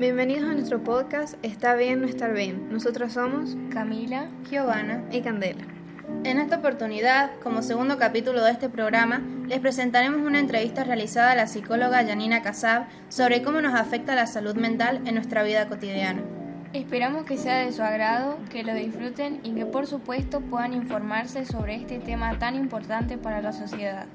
[0.00, 2.72] Bienvenidos a nuestro podcast Está bien no estar bien.
[2.72, 5.62] Nosotros somos Camila Giovanna y Candela.
[6.24, 11.34] En esta oportunidad, como segundo capítulo de este programa, les presentaremos una entrevista realizada a
[11.34, 16.22] la psicóloga Janina Casab sobre cómo nos afecta la salud mental en nuestra vida cotidiana.
[16.72, 21.44] Esperamos que sea de su agrado, que lo disfruten y que por supuesto puedan informarse
[21.44, 24.06] sobre este tema tan importante para la sociedad.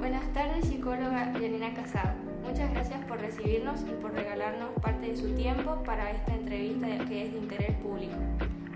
[0.00, 2.14] Buenas tardes, psicóloga Janina Casab.
[2.42, 7.26] Muchas gracias por recibirnos y por regalarnos parte de su tiempo para esta entrevista que
[7.26, 8.14] es de interés público.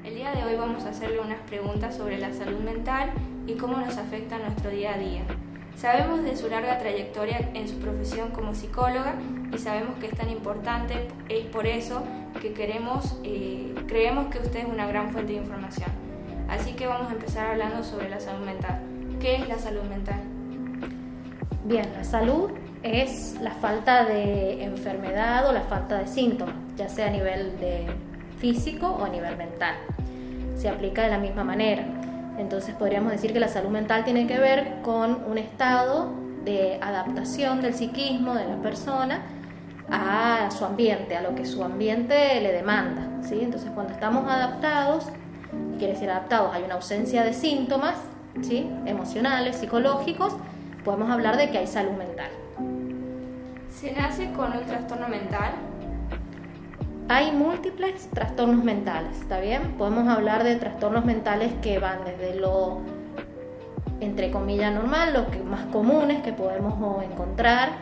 [0.04, 3.10] El día de hoy vamos a hacerle unas preguntas sobre la salud mental
[3.46, 5.22] y cómo nos afecta nuestro día a día.
[5.76, 9.14] Sabemos de su larga trayectoria en su profesión como psicóloga
[9.50, 12.04] y sabemos que es tan importante, es por eso
[12.42, 15.88] que queremos, eh, creemos que usted es una gran fuente de información.
[16.50, 18.82] Así que vamos a empezar hablando sobre la salud mental.
[19.20, 20.33] ¿Qué es la salud mental?
[21.64, 22.50] Bien, la salud
[22.82, 27.86] es la falta de enfermedad o la falta de síntomas, ya sea a nivel de
[28.38, 29.74] físico o a nivel mental.
[30.56, 31.86] Se aplica de la misma manera.
[32.36, 36.12] Entonces podríamos decir que la salud mental tiene que ver con un estado
[36.44, 39.22] de adaptación del psiquismo de la persona
[39.90, 43.22] a su ambiente, a lo que su ambiente le demanda.
[43.22, 43.38] ¿sí?
[43.40, 45.06] Entonces cuando estamos adaptados,
[45.78, 47.94] quiere decir adaptados, hay una ausencia de síntomas
[48.42, 48.68] ¿sí?
[48.84, 50.34] emocionales, psicológicos,
[50.84, 52.30] podemos hablar de que hay salud mental.
[53.70, 55.52] ¿Se nace con un trastorno mental?
[57.08, 59.74] Hay múltiples trastornos mentales, ¿está bien?
[59.76, 62.80] Podemos hablar de trastornos mentales que van desde lo,
[64.00, 67.72] entre comillas, normal, lo que más comunes que podemos encontrar,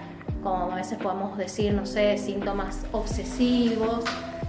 [0.43, 4.05] como a veces podemos decir, no sé, síntomas obsesivos,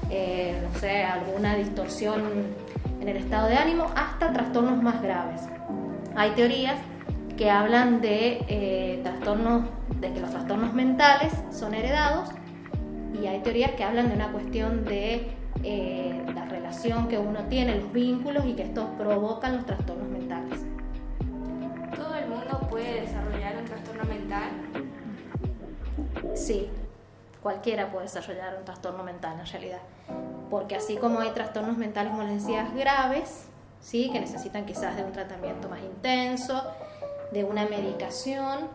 [0.09, 2.21] eh, no sé, alguna distorsión
[2.99, 5.41] en el estado de ánimo, hasta trastornos más graves.
[6.15, 6.77] Hay teorías
[7.37, 9.65] que hablan de eh, trastornos,
[9.99, 12.29] de que los trastornos mentales son heredados
[13.19, 15.31] y hay teorías que hablan de una cuestión de
[15.63, 20.59] eh, la relación que uno tiene, los vínculos y que estos provocan los trastornos mentales.
[21.95, 24.49] ¿Todo el mundo puede desarrollar un trastorno mental?
[26.35, 26.69] Sí,
[27.41, 29.81] cualquiera puede desarrollar un trastorno mental en realidad,
[30.49, 33.45] porque así como hay trastornos mentales, como les decía, graves,
[33.79, 34.09] ¿sí?
[34.11, 36.63] que necesitan quizás de un tratamiento más intenso,
[37.33, 38.69] de una medicación.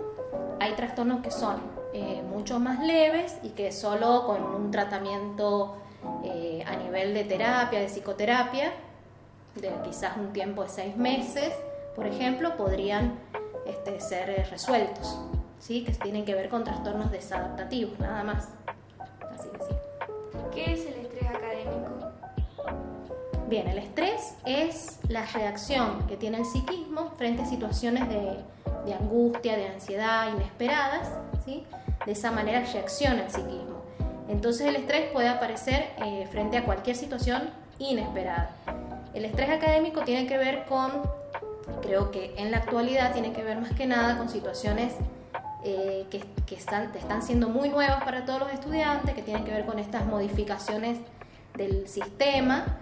[0.60, 1.56] Hay trastornos que son
[1.94, 5.76] eh, mucho más leves y que solo con un tratamiento
[6.24, 8.72] eh, a nivel de terapia, de psicoterapia,
[9.54, 11.54] de quizás un tiempo de seis meses,
[11.94, 13.18] por ejemplo, podrían
[13.66, 15.18] este, ser resueltos,
[15.58, 15.84] ¿sí?
[15.84, 18.48] que tienen que ver con trastornos desadaptativos, nada más.
[19.34, 19.74] Así que sí.
[20.54, 20.87] ¿Qué es?
[23.48, 28.44] Bien, el estrés es la reacción que tiene el psiquismo frente a situaciones de,
[28.84, 31.08] de angustia, de ansiedad inesperadas,
[31.46, 31.64] ¿sí?
[32.04, 33.80] De esa manera reacciona el psiquismo.
[34.28, 37.48] Entonces el estrés puede aparecer eh, frente a cualquier situación
[37.78, 38.50] inesperada.
[39.14, 40.90] El estrés académico tiene que ver con,
[41.80, 44.92] creo que en la actualidad tiene que ver más que nada con situaciones
[45.64, 49.52] eh, que, que están, están siendo muy nuevas para todos los estudiantes, que tienen que
[49.52, 50.98] ver con estas modificaciones
[51.54, 52.76] del sistema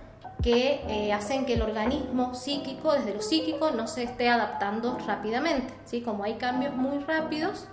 [0.46, 5.74] que eh, hacen que el organismo psíquico, desde lo psíquico, no se esté adaptando rápidamente.
[5.86, 6.02] ¿sí?
[6.02, 7.66] Como hay cambios muy rápidos,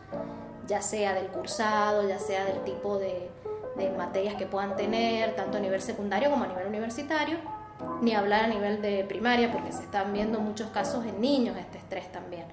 [0.66, 3.30] ya sea del cursado, ya sea del tipo de,
[3.78, 7.38] de materias que puedan tener, tanto a nivel secundario como a nivel universitario,
[8.02, 11.78] ni hablar a nivel de primaria, porque se están viendo muchos casos en niños este
[11.78, 12.46] estrés también.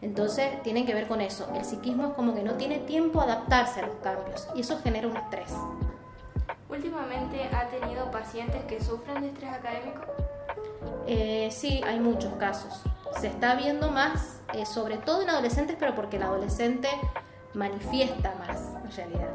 [0.00, 1.50] Entonces, tienen que ver con eso.
[1.54, 4.78] El psiquismo es como que no tiene tiempo a adaptarse a los cambios y eso
[4.82, 5.52] genera un estrés.
[6.68, 10.00] ¿Últimamente ha tenido pacientes que sufren de estrés académico?
[11.06, 12.82] Eh, sí, hay muchos casos.
[13.20, 16.88] Se está viendo más, eh, sobre todo en adolescentes, pero porque el adolescente
[17.54, 19.30] manifiesta más en realidad.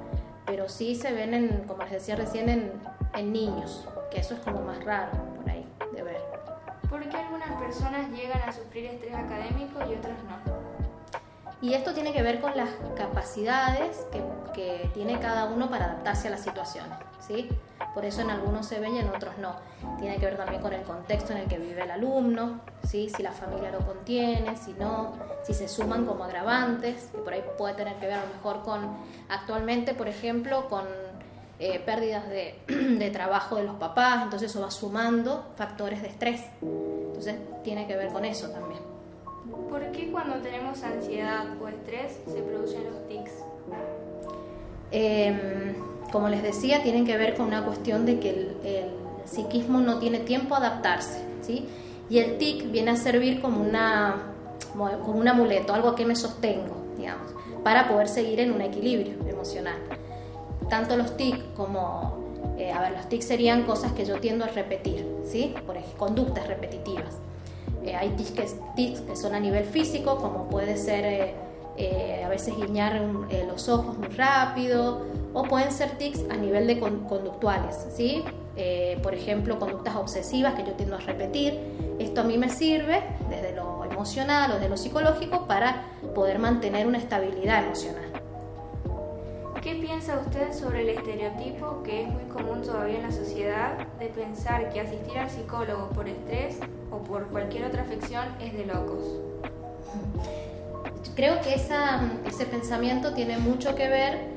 [0.46, 2.74] Pero sí se ven, en, como les decía recién, en,
[3.14, 6.22] en niños, que eso es como más raro por ahí de ver.
[6.90, 10.71] ¿Por qué algunas personas llegan a sufrir estrés académico y otras no?
[11.62, 14.24] Y esto tiene que ver con las capacidades que,
[14.54, 17.50] que, tiene cada uno para adaptarse a las situaciones, ¿sí?
[17.94, 19.56] Por eso en algunos se ve y en otros no.
[20.00, 23.12] Tiene que ver también con el contexto en el que vive el alumno, ¿sí?
[23.16, 25.14] Si la familia lo contiene, si no,
[25.44, 28.64] si se suman como agravantes, que por ahí puede tener que ver a lo mejor
[28.64, 28.98] con,
[29.30, 30.86] actualmente, por ejemplo, con
[31.60, 36.42] eh, pérdidas de, de trabajo de los papás, entonces eso va sumando factores de estrés.
[36.60, 38.82] Entonces tiene que ver con eso también.
[39.50, 43.32] ¿Por qué cuando tenemos ansiedad o estrés se producen los tics?
[44.92, 45.76] Eh,
[46.12, 48.86] como les decía, tienen que ver con una cuestión de que el, el,
[49.26, 51.66] psiquismo no tiene tiempo a adaptarse, ¿sí?
[52.10, 54.34] Y el tic viene a servir como, una,
[54.74, 57.32] como un amuleto, algo que me sostengo, digamos,
[57.64, 59.78] para poder seguir en un equilibrio emocional.
[60.70, 62.18] tanto los TIC como,
[62.58, 65.54] eh, a ver, los TIC serían cosas que yo tiendo a repetir, ¿sí?
[65.66, 67.16] Por ejemplo, conductas repetitivas.
[68.02, 68.32] Eh, hay tics
[69.02, 71.36] que, son a nivel físico, como puede ser
[72.24, 73.02] a veces guiñar
[73.48, 75.02] los ojos muy rápido,
[75.34, 78.24] o pueden ser tics a nivel de conductuales, ¿sí?
[79.02, 81.60] por ejemplo, conductas obsesivas que yo tiendo a repetir.
[82.00, 86.86] Esto a mí me sirve desde lo emocional o desde lo psicológico para poder mantener
[86.86, 88.11] una estabilidad emocional.
[89.62, 94.08] ¿Qué piensa usted sobre el estereotipo que es muy común todavía en la sociedad de
[94.08, 96.58] pensar que asistir al psicólogo por estrés
[96.90, 99.04] o por cualquier otra afección es de locos?
[101.16, 104.30] Creo que ese pensamiento tiene mucho que ver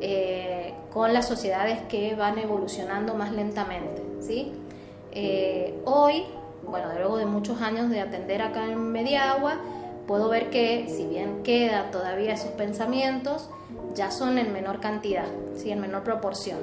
[0.00, 4.02] eh, con las sociedades que van evolucionando más lentamente.
[4.20, 4.52] ¿sí?
[5.12, 6.24] Eh, hoy,
[6.66, 9.58] bueno, luego de muchos años de atender acá en Mediagua,
[10.10, 13.48] puedo ver que si bien queda todavía esos pensamientos,
[13.94, 15.70] ya son en menor cantidad, ¿sí?
[15.70, 16.58] en menor proporción.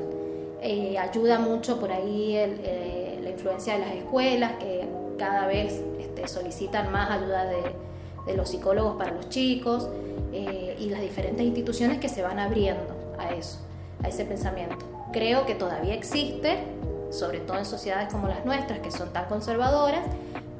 [0.62, 4.86] Eh, ayuda mucho por ahí eh, la influencia de las escuelas que
[5.18, 9.88] cada vez este, solicitan más ayuda de, los psicólogos para los chicos
[10.34, 13.60] eh, y las diferentes instituciones que se van abriendo a eso,
[14.04, 14.76] a ese pensamiento.
[15.14, 16.66] Creo que todavía existe,
[17.12, 20.06] sobre todo en sociedades como las nuestras, que son tan conservadoras,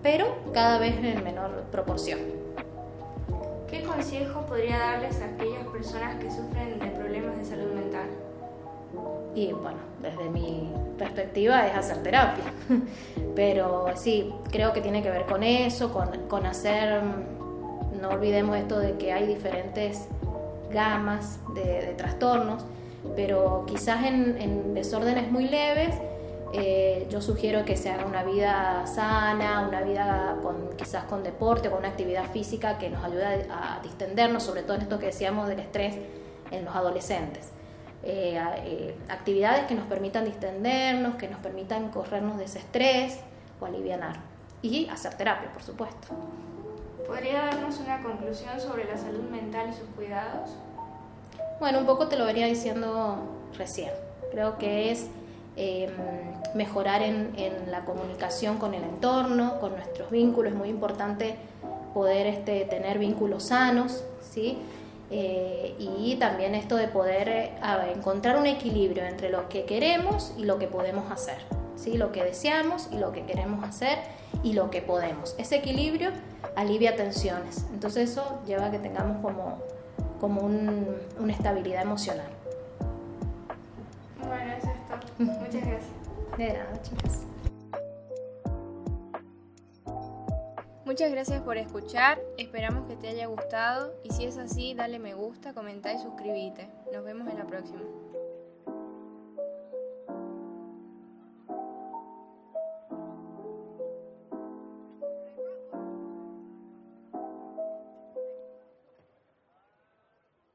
[0.02, 2.47] pero cada vez en menor proporción.
[4.10, 8.08] ¿Qué consejo podría darles a aquellas personas que sufren de problemas de salud mental?
[9.36, 12.46] Y bueno, desde mi perspectiva es hacer terapia,
[13.36, 17.02] pero sí, creo que tiene que ver con eso, con, hacer,
[18.02, 20.08] no olvidemos esto de que hay diferentes
[20.72, 22.64] gamas de, trastornos,
[23.14, 25.96] pero quizás en desórdenes muy leves
[26.54, 31.70] eh, yo sugiero que se haga una vida sana, una vida con, quizás con deporte,
[31.70, 35.48] con una actividad física que nos ayude a, distendernos, sobre todo en esto que decíamos
[35.48, 35.96] del estrés
[36.52, 37.52] en los adolescentes.
[38.04, 43.20] Eh, eh, actividades que nos permitan distendernos, que nos permitan corrernos de ese estrés
[43.60, 44.16] o aliviar.
[44.62, 46.08] Y hacer terapia, por supuesto.
[47.06, 50.52] ¿Podría darnos una conclusión sobre la salud mental y sus cuidados?
[51.60, 53.18] Bueno, un poco te lo venía diciendo
[53.58, 53.92] recién.
[54.32, 55.10] Creo que es
[55.60, 55.90] Em,
[56.54, 57.34] mejorar en,
[57.72, 60.54] la comunicación con el entorno, con nuestros vínculos.
[60.54, 61.36] Es muy importante
[61.96, 64.60] poder este, tener vínculos sanos, ¿sí?
[65.10, 67.52] Eh, y también esto de poder eh,
[67.96, 71.40] encontrar un equilibrio entre lo que queremos y lo que podemos hacer,
[71.76, 71.98] ¿sí?
[71.98, 73.98] lo que deseamos y lo que queremos hacer
[74.44, 75.34] y lo que podemos.
[75.40, 76.12] Ese equilibrio
[76.56, 79.60] alivia tensiones, entonces eso lleva a que tengamos como,
[80.20, 82.30] como una estabilidad emocional.
[85.20, 86.38] Muchas gracias.
[86.38, 87.26] De nada, chicas.
[90.86, 95.16] Muchas gracias por escuchar, esperamos que te haya gustado y si es así, dale me
[95.16, 96.70] gusta, comenta y suscríbete.
[96.94, 97.82] Nos vemos en la próxima.